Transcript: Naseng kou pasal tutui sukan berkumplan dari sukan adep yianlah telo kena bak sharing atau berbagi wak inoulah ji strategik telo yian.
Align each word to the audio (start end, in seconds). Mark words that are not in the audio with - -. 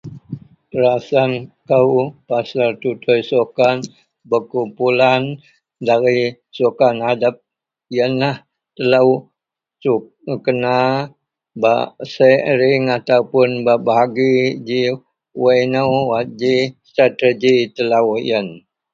Naseng 0.81 1.33
kou 1.67 1.93
pasal 2.27 2.69
tutui 2.81 3.21
sukan 3.29 3.77
berkumplan 4.29 5.21
dari 5.87 6.19
sukan 6.57 6.95
adep 7.11 7.35
yianlah 7.93 8.37
telo 8.75 9.13
kena 10.45 10.77
bak 11.61 11.85
sharing 12.13 12.83
atau 12.97 13.19
berbagi 13.31 14.35
wak 15.41 15.55
inoulah 15.63 16.23
ji 16.39 16.55
strategik 16.89 17.61
telo 17.75 18.01
yian. 18.27 18.47